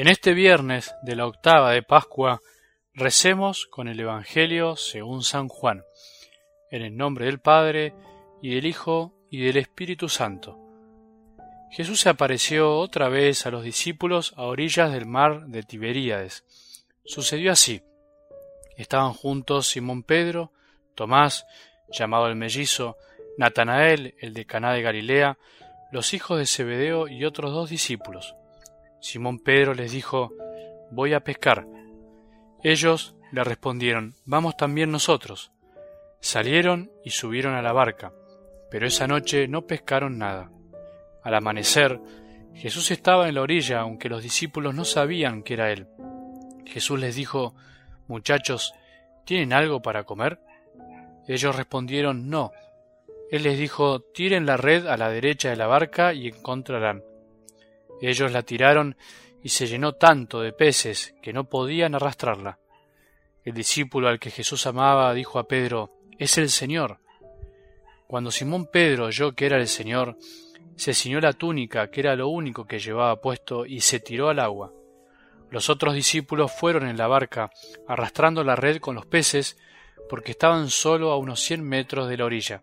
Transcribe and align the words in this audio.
En 0.00 0.08
este 0.08 0.32
viernes 0.32 0.94
de 1.02 1.14
la 1.14 1.26
octava 1.26 1.72
de 1.72 1.82
Pascua 1.82 2.40
recemos 2.94 3.66
con 3.66 3.86
el 3.86 4.00
Evangelio 4.00 4.74
según 4.76 5.22
San 5.22 5.48
Juan, 5.48 5.84
en 6.70 6.80
el 6.80 6.96
nombre 6.96 7.26
del 7.26 7.38
Padre, 7.38 7.92
y 8.40 8.54
del 8.54 8.64
Hijo, 8.64 9.12
y 9.30 9.44
del 9.44 9.58
Espíritu 9.58 10.08
Santo. 10.08 10.58
Jesús 11.70 12.00
se 12.00 12.08
apareció 12.08 12.78
otra 12.78 13.10
vez 13.10 13.44
a 13.44 13.50
los 13.50 13.62
discípulos 13.62 14.32
a 14.38 14.44
orillas 14.44 14.90
del 14.90 15.04
mar 15.04 15.48
de 15.48 15.64
Tiberíades. 15.64 16.44
Sucedió 17.04 17.52
así. 17.52 17.82
Estaban 18.78 19.12
juntos 19.12 19.66
Simón 19.66 20.02
Pedro, 20.02 20.50
Tomás, 20.94 21.44
llamado 21.92 22.26
el 22.26 22.36
mellizo, 22.36 22.96
Natanael, 23.36 24.14
el 24.18 24.32
de 24.32 24.46
Caná 24.46 24.72
de 24.72 24.80
Galilea, 24.80 25.36
los 25.92 26.14
hijos 26.14 26.38
de 26.38 26.46
Zebedeo 26.46 27.06
y 27.06 27.26
otros 27.26 27.52
dos 27.52 27.68
discípulos. 27.68 28.34
Simón 29.00 29.38
Pedro 29.38 29.74
les 29.74 29.92
dijo, 29.92 30.32
Voy 30.90 31.14
a 31.14 31.20
pescar. 31.20 31.66
Ellos 32.62 33.14
le 33.32 33.44
respondieron, 33.44 34.14
Vamos 34.24 34.56
también 34.56 34.90
nosotros. 34.90 35.52
Salieron 36.20 36.90
y 37.04 37.10
subieron 37.10 37.54
a 37.54 37.62
la 37.62 37.72
barca, 37.72 38.12
pero 38.70 38.86
esa 38.86 39.06
noche 39.06 39.48
no 39.48 39.66
pescaron 39.66 40.18
nada. 40.18 40.50
Al 41.22 41.34
amanecer, 41.34 42.00
Jesús 42.54 42.90
estaba 42.90 43.28
en 43.28 43.36
la 43.36 43.42
orilla, 43.42 43.80
aunque 43.80 44.08
los 44.08 44.22
discípulos 44.22 44.74
no 44.74 44.84
sabían 44.84 45.42
que 45.42 45.54
era 45.54 45.72
Él. 45.72 45.86
Jesús 46.66 47.00
les 47.00 47.14
dijo, 47.14 47.54
Muchachos, 48.06 48.74
¿tienen 49.24 49.52
algo 49.52 49.80
para 49.80 50.04
comer? 50.04 50.40
Ellos 51.26 51.56
respondieron, 51.56 52.28
No. 52.28 52.52
Él 53.30 53.44
les 53.44 53.58
dijo, 53.58 54.00
Tiren 54.00 54.44
la 54.44 54.56
red 54.56 54.86
a 54.86 54.96
la 54.96 55.08
derecha 55.08 55.50
de 55.50 55.56
la 55.56 55.66
barca 55.66 56.12
y 56.12 56.28
encontrarán. 56.28 57.02
Ellos 58.00 58.32
la 58.32 58.42
tiraron 58.42 58.96
y 59.42 59.48
se 59.50 59.66
llenó 59.66 59.92
tanto 59.94 60.40
de 60.40 60.52
peces 60.52 61.14
que 61.22 61.32
no 61.32 61.44
podían 61.44 61.94
arrastrarla. 61.94 62.58
El 63.44 63.54
discípulo 63.54 64.08
al 64.08 64.18
que 64.18 64.30
Jesús 64.30 64.66
amaba 64.66 65.14
dijo 65.14 65.38
a 65.38 65.48
Pedro, 65.48 65.90
Es 66.18 66.36
el 66.38 66.50
Señor. 66.50 66.98
Cuando 68.06 68.30
Simón 68.30 68.66
Pedro 68.66 69.06
oyó 69.06 69.32
que 69.32 69.46
era 69.46 69.56
el 69.56 69.68
Señor, 69.68 70.16
se 70.76 70.94
ciñó 70.94 71.20
la 71.20 71.32
túnica, 71.32 71.90
que 71.90 72.00
era 72.00 72.16
lo 72.16 72.28
único 72.28 72.66
que 72.66 72.78
llevaba 72.78 73.20
puesto, 73.20 73.66
y 73.66 73.80
se 73.80 74.00
tiró 74.00 74.28
al 74.28 74.38
agua. 74.38 74.72
Los 75.50 75.68
otros 75.68 75.94
discípulos 75.94 76.52
fueron 76.52 76.88
en 76.88 76.96
la 76.96 77.06
barca, 77.06 77.50
arrastrando 77.86 78.44
la 78.44 78.56
red 78.56 78.78
con 78.78 78.94
los 78.94 79.06
peces, 79.06 79.58
porque 80.08 80.32
estaban 80.32 80.70
solo 80.70 81.12
a 81.12 81.18
unos 81.18 81.40
cien 81.40 81.62
metros 81.62 82.08
de 82.08 82.16
la 82.16 82.24
orilla. 82.24 82.62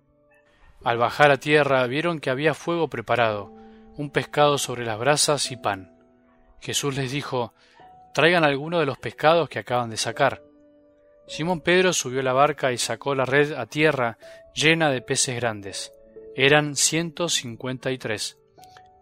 Al 0.84 0.98
bajar 0.98 1.32
a 1.32 1.38
tierra 1.38 1.86
vieron 1.88 2.20
que 2.20 2.30
había 2.30 2.54
fuego 2.54 2.88
preparado, 2.88 3.54
un 3.98 4.10
pescado 4.10 4.58
sobre 4.58 4.86
las 4.86 4.98
brasas 4.98 5.52
y 5.52 5.58
pan. 5.58 5.92
Jesús 6.62 6.96
les 6.96 7.12
dijo, 7.12 7.54
Traigan 8.14 8.44
alguno 8.44 8.80
de 8.80 8.86
los 8.86 8.98
pescados 8.98 9.50
que 9.50 9.60
acaban 9.60 9.90
de 9.90 9.98
sacar. 9.98 10.42
Simón 11.28 11.62
Pedro 11.62 11.94
subió 11.94 12.22
la 12.22 12.34
barca 12.34 12.72
y 12.72 12.78
sacó 12.78 13.14
la 13.14 13.26
red 13.26 13.54
a 13.54 13.66
tierra 13.66 14.18
llena 14.56 14.90
de 14.90 15.02
peces 15.02 15.36
grandes. 15.36 15.92
Eran 16.36 16.76
ciento 16.76 17.30
cincuenta 17.30 17.92
y 17.92 17.98
tres, 17.98 18.38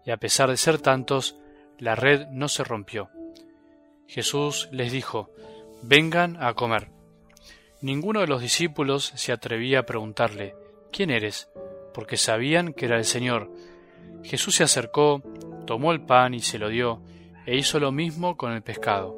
y 0.04 0.10
a 0.10 0.16
pesar 0.16 0.50
de 0.50 0.56
ser 0.56 0.78
tantos, 0.78 1.36
la 1.78 1.94
red 1.94 2.26
no 2.28 2.48
se 2.48 2.64
rompió. 2.64 3.10
Jesús 4.06 4.68
les 4.72 4.92
dijo, 4.92 5.30
Vengan 5.82 6.42
a 6.42 6.54
comer. 6.54 6.88
Ninguno 7.80 8.20
de 8.20 8.26
los 8.26 8.40
discípulos 8.40 9.12
se 9.14 9.32
atrevía 9.32 9.80
a 9.80 9.86
preguntarle, 9.86 10.54
¿quién 10.90 11.10
eres? 11.10 11.48
porque 11.96 12.18
sabían 12.18 12.74
que 12.74 12.84
era 12.84 12.98
el 12.98 13.06
Señor, 13.06 13.50
Jesús 14.22 14.56
se 14.56 14.64
acercó, 14.64 15.22
tomó 15.66 15.92
el 15.92 16.00
pan 16.00 16.34
y 16.34 16.40
se 16.40 16.58
lo 16.58 16.68
dio, 16.68 17.00
e 17.46 17.56
hizo 17.56 17.78
lo 17.78 17.92
mismo 17.92 18.36
con 18.36 18.52
el 18.52 18.62
pescado. 18.62 19.16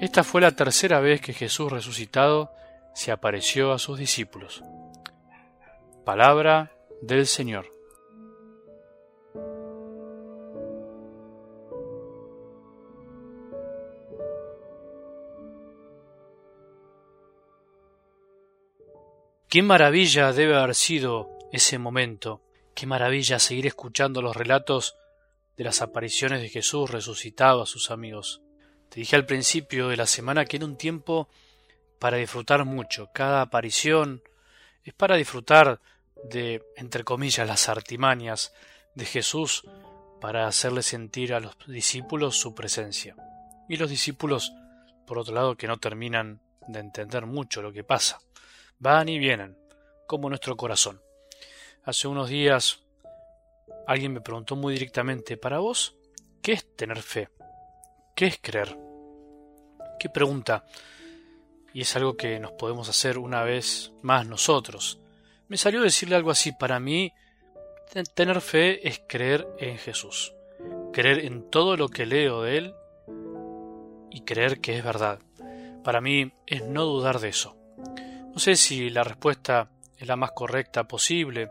Esta 0.00 0.24
fue 0.24 0.40
la 0.40 0.52
tercera 0.52 1.00
vez 1.00 1.20
que 1.20 1.32
Jesús 1.32 1.70
resucitado 1.70 2.50
se 2.94 3.12
apareció 3.12 3.72
a 3.72 3.78
sus 3.78 3.98
discípulos. 3.98 4.62
Palabra 6.04 6.72
del 7.00 7.26
Señor. 7.26 7.66
Qué 19.48 19.62
maravilla 19.62 20.32
debe 20.32 20.56
haber 20.56 20.74
sido 20.74 21.28
ese 21.52 21.78
momento 21.78 22.40
Qué 22.74 22.86
maravilla 22.86 23.38
seguir 23.38 23.66
escuchando 23.66 24.22
los 24.22 24.36
relatos 24.36 24.96
de 25.56 25.64
las 25.64 25.82
apariciones 25.82 26.40
de 26.40 26.48
Jesús 26.48 26.90
resucitado 26.90 27.62
a 27.62 27.66
sus 27.66 27.90
amigos. 27.90 28.42
Te 28.88 29.00
dije 29.00 29.16
al 29.16 29.26
principio 29.26 29.88
de 29.88 29.96
la 29.96 30.06
semana 30.06 30.44
que 30.44 30.56
era 30.56 30.66
un 30.66 30.76
tiempo 30.76 31.28
para 31.98 32.16
disfrutar 32.16 32.64
mucho. 32.64 33.10
Cada 33.12 33.42
aparición 33.42 34.22
es 34.84 34.94
para 34.94 35.16
disfrutar 35.16 35.80
de, 36.24 36.62
entre 36.76 37.04
comillas, 37.04 37.46
las 37.46 37.68
artimañas 37.68 38.52
de 38.94 39.04
Jesús 39.04 39.64
para 40.20 40.46
hacerle 40.46 40.82
sentir 40.82 41.34
a 41.34 41.40
los 41.40 41.56
discípulos 41.66 42.36
su 42.36 42.54
presencia. 42.54 43.16
Y 43.68 43.76
los 43.76 43.90
discípulos, 43.90 44.52
por 45.06 45.18
otro 45.18 45.34
lado, 45.34 45.56
que 45.56 45.66
no 45.66 45.78
terminan 45.78 46.40
de 46.68 46.80
entender 46.80 47.26
mucho 47.26 47.62
lo 47.62 47.72
que 47.72 47.84
pasa. 47.84 48.20
Van 48.78 49.08
y 49.08 49.18
vienen, 49.18 49.56
como 50.06 50.28
nuestro 50.28 50.56
corazón. 50.56 51.00
Hace 51.84 52.06
unos 52.06 52.28
días 52.28 52.78
alguien 53.88 54.12
me 54.12 54.20
preguntó 54.20 54.54
muy 54.54 54.74
directamente, 54.74 55.36
para 55.36 55.58
vos, 55.58 55.96
¿qué 56.40 56.52
es 56.52 56.76
tener 56.76 57.02
fe? 57.02 57.28
¿Qué 58.14 58.26
es 58.26 58.38
creer? 58.40 58.78
¿Qué 59.98 60.08
pregunta? 60.08 60.64
Y 61.74 61.80
es 61.80 61.96
algo 61.96 62.16
que 62.16 62.38
nos 62.38 62.52
podemos 62.52 62.88
hacer 62.88 63.18
una 63.18 63.42
vez 63.42 63.92
más 64.00 64.28
nosotros. 64.28 65.00
Me 65.48 65.56
salió 65.56 65.82
decirle 65.82 66.14
algo 66.14 66.30
así, 66.30 66.52
para 66.52 66.78
mí, 66.78 67.12
tener 68.14 68.40
fe 68.40 68.86
es 68.86 69.02
creer 69.08 69.48
en 69.58 69.76
Jesús, 69.76 70.32
creer 70.92 71.24
en 71.24 71.50
todo 71.50 71.76
lo 71.76 71.88
que 71.88 72.06
leo 72.06 72.42
de 72.42 72.58
Él 72.58 72.74
y 74.08 74.20
creer 74.20 74.60
que 74.60 74.78
es 74.78 74.84
verdad. 74.84 75.18
Para 75.82 76.00
mí 76.00 76.32
es 76.46 76.64
no 76.64 76.84
dudar 76.84 77.18
de 77.18 77.30
eso. 77.30 77.56
No 78.32 78.38
sé 78.38 78.54
si 78.54 78.88
la 78.88 79.02
respuesta 79.02 79.71
es 79.98 80.06
la 80.06 80.16
más 80.16 80.32
correcta 80.32 80.88
posible, 80.88 81.50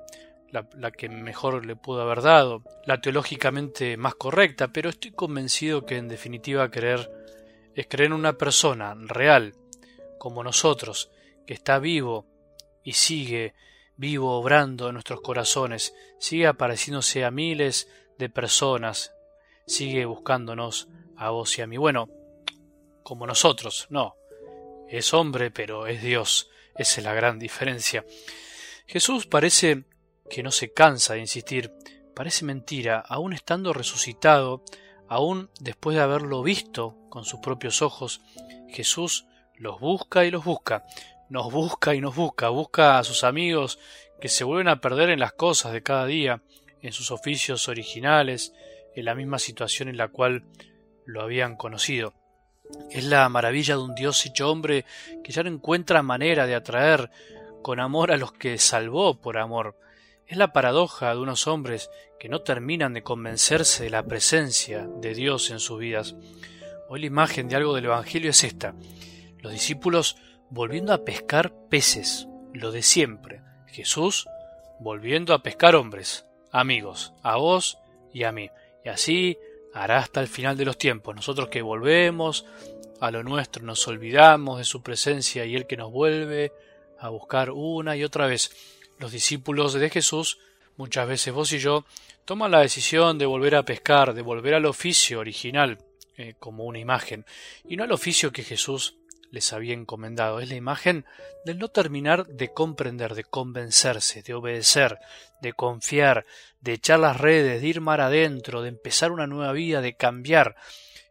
la, 0.51 0.91
que 0.91 1.07
mejor 1.07 1.65
le 1.65 1.75
pudo 1.75 2.01
haber 2.01 2.21
dado, 2.21 2.63
la 2.85 2.99
teológicamente 2.99 3.95
más 3.97 4.15
correcta, 4.15 4.67
pero 4.67 4.89
estoy 4.89 5.11
convencido 5.11 5.85
que 5.85 5.97
en 5.97 6.07
definitiva 6.07 6.69
creer 6.69 7.09
es 7.73 7.87
creer 7.87 8.07
en 8.07 8.13
una 8.13 8.33
persona 8.33 8.93
real, 8.97 9.53
como 10.17 10.43
nosotros, 10.43 11.09
que 11.47 11.53
está 11.53 11.79
vivo 11.79 12.25
y 12.83 12.93
sigue 12.93 13.53
vivo 13.95 14.37
obrando 14.37 14.87
en 14.87 14.93
nuestros 14.93 15.21
corazones, 15.21 15.93
sigue 16.19 16.47
apareciéndose 16.47 17.23
a 17.23 17.31
miles 17.31 17.89
de 18.17 18.29
personas, 18.29 19.13
sigue 19.67 20.05
buscándonos 20.05 20.89
a 21.15 21.29
vos 21.29 21.57
y 21.57 21.61
a 21.61 21.67
mí. 21.67 21.77
Bueno, 21.77 22.09
como 23.03 23.25
nosotros, 23.25 23.87
no. 23.89 24.15
Es 24.89 25.13
hombre, 25.13 25.51
pero 25.51 25.87
es 25.87 26.01
Dios. 26.01 26.49
Esa 26.75 27.01
es 27.01 27.03
la 27.03 27.13
gran 27.13 27.39
diferencia. 27.39 28.05
Jesús 28.85 29.27
parece 29.27 29.85
que 30.29 30.43
no 30.43 30.51
se 30.51 30.71
cansa 30.71 31.13
de 31.13 31.19
insistir. 31.19 31.71
Parece 32.15 32.45
mentira, 32.45 32.99
aún 32.99 33.33
estando 33.33 33.73
resucitado, 33.73 34.63
aún 35.07 35.49
después 35.59 35.95
de 35.95 36.03
haberlo 36.03 36.43
visto 36.43 36.97
con 37.09 37.25
sus 37.25 37.39
propios 37.39 37.81
ojos, 37.81 38.21
Jesús 38.69 39.25
los 39.55 39.79
busca 39.79 40.25
y 40.25 40.31
los 40.31 40.43
busca, 40.43 40.85
nos 41.29 41.51
busca 41.51 41.93
y 41.93 42.01
nos 42.01 42.15
busca, 42.15 42.49
busca 42.49 42.97
a 42.97 43.03
sus 43.03 43.23
amigos 43.23 43.79
que 44.19 44.29
se 44.29 44.43
vuelven 44.43 44.67
a 44.67 44.81
perder 44.81 45.09
en 45.09 45.19
las 45.19 45.33
cosas 45.33 45.73
de 45.73 45.83
cada 45.83 46.05
día, 46.05 46.41
en 46.81 46.93
sus 46.93 47.11
oficios 47.11 47.67
originales, 47.67 48.53
en 48.95 49.05
la 49.05 49.15
misma 49.15 49.39
situación 49.39 49.89
en 49.89 49.97
la 49.97 50.07
cual 50.07 50.43
lo 51.05 51.21
habían 51.21 51.55
conocido. 51.55 52.13
Es 52.89 53.05
la 53.05 53.27
maravilla 53.29 53.75
de 53.75 53.81
un 53.81 53.95
Dios 53.95 54.25
hecho 54.25 54.49
hombre 54.49 54.85
que 55.23 55.31
ya 55.31 55.43
no 55.43 55.49
encuentra 55.49 56.01
manera 56.03 56.45
de 56.45 56.55
atraer 56.55 57.09
con 57.61 57.79
amor 57.79 58.11
a 58.11 58.17
los 58.17 58.33
que 58.33 58.57
salvó 58.57 59.19
por 59.19 59.37
amor. 59.37 59.77
Es 60.27 60.37
la 60.37 60.53
paradoja 60.53 61.13
de 61.13 61.19
unos 61.19 61.47
hombres 61.47 61.89
que 62.19 62.29
no 62.29 62.41
terminan 62.41 62.93
de 62.93 63.03
convencerse 63.03 63.83
de 63.83 63.89
la 63.89 64.03
presencia 64.03 64.87
de 64.99 65.13
Dios 65.13 65.49
en 65.51 65.59
sus 65.59 65.79
vidas. 65.79 66.15
Hoy 66.89 67.01
la 67.01 67.07
imagen 67.07 67.47
de 67.47 67.55
algo 67.55 67.75
del 67.75 67.85
Evangelio 67.85 68.29
es 68.29 68.43
esta. 68.43 68.73
Los 69.39 69.51
discípulos 69.51 70.17
volviendo 70.49 70.93
a 70.93 71.03
pescar 71.03 71.53
peces, 71.69 72.27
lo 72.53 72.71
de 72.71 72.81
siempre. 72.81 73.41
Jesús 73.67 74.27
volviendo 74.79 75.33
a 75.33 75.43
pescar 75.43 75.75
hombres, 75.75 76.25
amigos, 76.51 77.13
a 77.23 77.37
vos 77.37 77.77
y 78.13 78.23
a 78.23 78.31
mí. 78.31 78.49
Y 78.83 78.89
así 78.89 79.37
hará 79.73 79.99
hasta 79.99 80.21
el 80.21 80.27
final 80.27 80.57
de 80.57 80.65
los 80.65 80.77
tiempos. 80.77 81.15
Nosotros 81.15 81.49
que 81.49 81.61
volvemos 81.61 82.45
a 82.99 83.11
lo 83.11 83.23
nuestro, 83.23 83.63
nos 83.63 83.87
olvidamos 83.87 84.59
de 84.59 84.63
su 84.63 84.81
presencia 84.81 85.45
y 85.45 85.55
Él 85.55 85.65
que 85.65 85.77
nos 85.77 85.91
vuelve 85.91 86.51
a 86.99 87.09
buscar 87.09 87.51
una 87.51 87.95
y 87.95 88.03
otra 88.03 88.27
vez. 88.27 88.51
Los 88.99 89.11
discípulos 89.11 89.73
de 89.73 89.89
Jesús, 89.89 90.37
muchas 90.77 91.07
veces 91.07 91.33
vos 91.33 91.51
y 91.51 91.59
yo, 91.59 91.85
toman 92.25 92.51
la 92.51 92.59
decisión 92.59 93.17
de 93.17 93.25
volver 93.25 93.55
a 93.55 93.63
pescar, 93.63 94.13
de 94.13 94.21
volver 94.21 94.53
al 94.53 94.65
oficio 94.65 95.19
original, 95.19 95.79
eh, 96.17 96.35
como 96.39 96.65
una 96.65 96.77
imagen, 96.77 97.25
y 97.67 97.75
no 97.75 97.83
al 97.83 97.91
oficio 97.91 98.31
que 98.31 98.43
Jesús 98.43 98.95
les 99.31 99.53
había 99.53 99.73
encomendado. 99.73 100.39
Es 100.39 100.49
la 100.49 100.55
imagen 100.55 101.05
del 101.45 101.57
no 101.57 101.69
terminar 101.69 102.27
de 102.27 102.53
comprender, 102.53 103.15
de 103.15 103.23
convencerse, 103.23 104.21
de 104.21 104.33
obedecer, 104.33 104.99
de 105.41 105.53
confiar, 105.53 106.25
de 106.59 106.73
echar 106.73 106.99
las 106.99 107.19
redes, 107.19 107.61
de 107.61 107.67
ir 107.67 107.81
mar 107.81 108.01
adentro, 108.01 108.61
de 108.61 108.69
empezar 108.69 109.11
una 109.11 109.25
nueva 109.25 109.53
vida, 109.53 109.81
de 109.81 109.95
cambiar. 109.95 110.55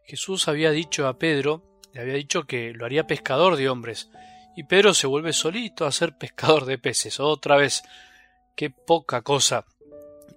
Jesús 0.05 0.47
había 0.47 0.71
dicho 0.71 1.07
a 1.07 1.17
Pedro, 1.17 1.63
le 1.93 2.01
había 2.01 2.13
dicho 2.13 2.43
que 2.43 2.73
lo 2.73 2.85
haría 2.85 3.07
pescador 3.07 3.57
de 3.57 3.69
hombres, 3.69 4.09
y 4.55 4.63
Pedro 4.63 4.93
se 4.93 5.07
vuelve 5.07 5.33
solito 5.33 5.85
a 5.85 5.91
ser 5.91 6.17
pescador 6.17 6.65
de 6.65 6.77
peces. 6.77 7.19
Otra 7.19 7.57
vez, 7.57 7.83
qué 8.55 8.69
poca 8.69 9.21
cosa. 9.21 9.65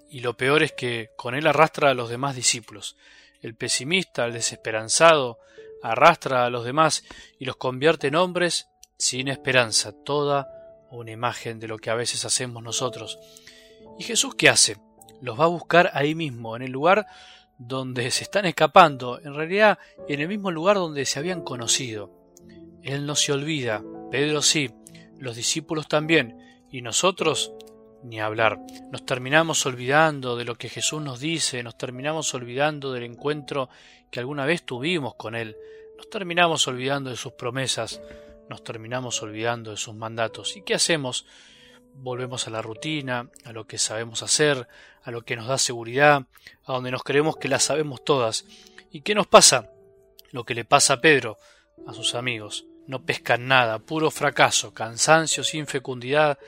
Y 0.08 0.20
lo 0.20 0.36
peor 0.36 0.62
es 0.62 0.72
que 0.72 1.10
con 1.16 1.34
él 1.34 1.46
arrastra 1.46 1.90
a 1.90 1.94
los 1.94 2.08
demás 2.08 2.36
discípulos. 2.36 2.96
El 3.42 3.56
pesimista, 3.56 4.25
el 4.25 4.32
desesperanzado, 4.32 5.38
arrastra 5.84 6.46
a 6.46 6.50
los 6.50 6.64
demás 6.64 7.04
y 7.38 7.44
los 7.44 7.56
convierte 7.56 8.08
en 8.08 8.16
hombres 8.16 8.69
sin 8.96 9.28
esperanza, 9.28 9.92
toda 9.92 10.48
una 10.90 11.10
imagen 11.10 11.60
de 11.60 11.69
lo 11.69 11.78
que 11.78 11.90
a 11.90 11.94
veces 11.94 12.25
hacemos 12.25 12.62
nosotros. 12.62 13.19
¿Y 13.98 14.04
Jesús 14.04 14.34
qué 14.34 14.48
hace? 14.48 14.78
Los 15.20 15.38
va 15.38 15.44
a 15.44 15.48
buscar 15.48 15.90
ahí 15.92 16.14
mismo, 16.14 16.56
en 16.56 16.62
el 16.62 16.70
lugar 16.70 17.06
donde 17.58 18.10
se 18.10 18.25
están 18.25 18.46
escapando, 18.46 19.20
en 19.20 19.34
realidad 19.34 19.78
en 20.08 20.20
el 20.20 20.28
mismo 20.28 20.50
lugar 20.50 20.76
donde 20.76 21.04
se 21.04 21.19
habían 21.19 21.42
conocido. 21.42 22.10
Él 22.82 23.04
no 23.04 23.14
se 23.14 23.32
olvida, 23.32 23.82
Pedro 24.10 24.40
sí, 24.40 24.70
los 25.19 25.36
discípulos 25.36 25.86
también, 25.86 26.64
y 26.70 26.81
nosotros 26.81 27.52
ni 28.05 28.21
hablar. 28.21 28.61
Nos 28.93 29.05
terminamos 29.05 29.65
olvidando 29.67 30.37
de 30.37 30.45
lo 30.45 30.55
que 30.55 30.69
Jesús 30.69 31.03
nos 31.03 31.21
dice, 31.21 31.62
nos 31.62 31.77
terminamos 31.77 32.33
olvidando 32.35 32.93
del 32.93 33.05
encuentro 33.05 33.69
que 34.11 34.21
alguna 34.21 34.47
vez 34.47 34.62
tuvimos 34.62 35.15
con 35.15 35.35
Él, 35.35 35.56
nos 35.97 36.09
terminamos 36.11 36.69
olvidando 36.69 37.11
de 37.11 37.17
sus 37.17 37.33
promesas, 37.33 38.01
nos 38.49 38.62
terminamos 38.62 39.23
olvidando 39.23 39.71
de 39.71 39.77
sus 39.77 39.95
mandatos. 39.95 40.56
¿Y 40.56 40.62
qué 40.62 40.75
hacemos? 40.75 41.27
Volvemos 41.95 42.47
a 42.47 42.51
la 42.51 42.61
rutina, 42.61 43.31
a 43.45 43.53
lo 43.53 43.67
que 43.67 43.79
sabemos 43.79 44.23
hacer, 44.23 44.69
a 45.03 45.11
lo 45.11 45.23
que 45.23 45.37
nos 45.37 45.47
da 45.47 45.59
seguridad, 45.59 46.27
a 46.65 46.73
donde 46.73 46.91
nos 46.91 47.05
creemos 47.05 47.37
que 47.37 47.49
las 47.49 47.65
sabemos 47.65 48.05
todas. 48.05 48.45
¿Y 48.91 49.01
qué 49.01 49.15
nos 49.15 49.27
pasa? 49.27 49.71
Lo 50.31 50.45
que 50.45 50.55
le 50.55 50.65
pasa 50.65 50.95
a 50.95 51.01
Pedro, 51.01 51.39
a 51.87 51.95
sus 51.95 52.15
amigos. 52.15 52.67
No 52.87 53.05
pescan 53.05 53.47
nada, 53.49 53.79
puro 53.79 54.11
fracaso, 54.11 54.75
cansancio 54.75 55.43
sin 55.43 55.67
fecundidad, 55.67 56.39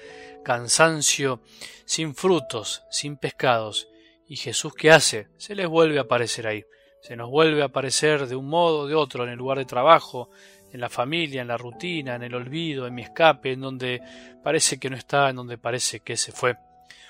cansancio 0.47 1.41
sin 1.87 2.15
frutos, 2.15 2.85
sin 2.89 3.17
pescados. 3.17 3.89
¿Y 4.29 4.37
Jesús 4.37 4.75
qué 4.75 4.93
hace? 4.93 5.27
Se 5.39 5.57
les 5.57 5.67
vuelve 5.67 5.99
a 5.99 6.03
aparecer 6.03 6.47
ahí. 6.47 6.65
Se 7.03 7.17
nos 7.17 7.29
vuelve 7.29 7.63
a 7.63 7.67
aparecer 7.67 8.29
de 8.29 8.37
un 8.37 8.47
modo 8.47 8.83
o 8.83 8.87
de 8.87 8.95
otro 8.95 9.25
en 9.25 9.31
el 9.31 9.39
lugar 9.39 9.59
de 9.59 9.65
trabajo, 9.65 10.31
en 10.73 10.81
la 10.81 10.89
familia, 10.89 11.43
en 11.43 11.49
la 11.49 11.57
rutina, 11.57 12.15
en 12.15 12.23
el 12.23 12.33
olvido, 12.33 12.87
en 12.87 12.95
mi 12.95 13.03
escape, 13.03 13.55
en 13.55 13.61
donde 13.61 14.01
parece 14.45 14.79
que 14.79 14.89
no 14.89 14.95
está, 14.95 15.31
en 15.31 15.35
donde 15.35 15.59
parece 15.59 15.99
que 15.99 16.17
se 16.17 16.31
fue. 16.31 16.55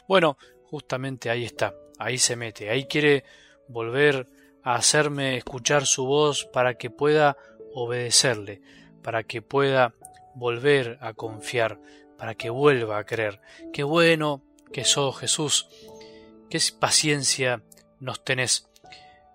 Bueno, 0.08 0.38
justamente 0.64 1.28
ahí 1.28 1.44
está, 1.44 1.74
ahí 1.98 2.16
se 2.16 2.36
mete, 2.36 2.70
ahí 2.70 2.86
quiere 2.86 3.24
volver 3.68 4.28
a 4.62 4.76
hacerme 4.76 5.36
escuchar 5.36 5.84
su 5.84 6.06
voz 6.06 6.46
para 6.46 6.78
que 6.78 6.88
pueda 6.88 7.36
obedecerle, 7.74 8.62
para 9.02 9.24
que 9.24 9.42
pueda 9.42 9.92
volver 10.34 10.96
a 11.02 11.12
confiar, 11.12 11.78
para 12.18 12.34
que 12.34 12.50
vuelva 12.50 12.98
a 12.98 13.04
creer. 13.04 13.40
Qué 13.72 13.82
bueno 13.82 14.42
que 14.72 14.84
sos 14.84 15.18
Jesús, 15.18 15.68
qué 16.50 16.58
paciencia 16.78 17.62
nos 18.00 18.24
tenés. 18.24 18.68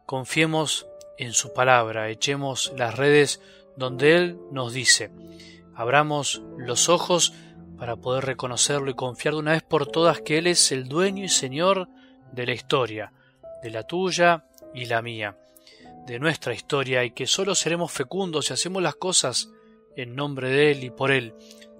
Confiemos 0.06 0.88
en 1.18 1.34
su 1.34 1.54
palabra, 1.54 2.10
echemos 2.10 2.74
las 2.78 2.96
redes 2.96 3.42
donde 3.76 4.16
Él 4.16 4.38
nos 4.52 4.74
dice. 4.74 5.12
Abramos 5.76 6.42
los 6.58 6.90
ojos 6.90 7.34
para 7.78 7.96
poder 7.96 8.26
reconocerlo 8.26 8.92
y 8.92 8.96
confiar 8.96 9.34
de 9.34 9.40
una 9.40 9.52
vez 9.54 9.64
por 9.64 9.88
todas 9.88 10.22
que 10.22 10.38
Él 10.38 10.48
es 10.48 10.72
el 10.72 10.88
dueño 10.88 11.24
y 11.24 11.30
Señor 11.30 11.88
de 12.32 12.46
la 12.46 12.54
historia, 12.54 13.14
de 13.64 13.72
la 13.72 13.84
tuya 13.84 14.46
y 14.74 14.86
la 14.86 15.02
mía, 15.02 15.38
de 16.06 16.20
nuestra 16.20 16.54
historia, 16.54 17.04
y 17.04 17.12
que 17.12 17.28
solo 17.28 17.56
seremos 17.56 17.92
fecundos 17.92 18.46
si 18.46 18.54
hacemos 18.54 18.84
las 18.84 18.96
cosas 18.96 19.50
en 19.96 20.16
nombre 20.16 20.50
de 20.50 20.72
Él 20.72 20.84
y 20.84 20.90
por 20.90 21.12
Él, 21.12 21.34